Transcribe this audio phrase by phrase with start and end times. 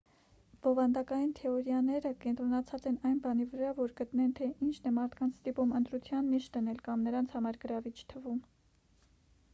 [0.61, 6.33] բովանդակային թեորիաները կենտրոնացած են այն բանի վրա որ գտնեն թե ինչն է մարդկանց ստիպում ընտրության
[6.35, 8.45] նիշ դնել կամ նրանց համար գրավիչ թվում